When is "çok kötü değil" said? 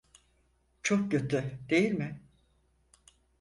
0.83-1.91